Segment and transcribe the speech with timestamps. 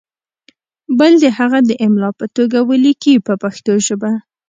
[0.99, 4.11] بل دې هغه د املا په توګه ولیکي په پښتو ژبه.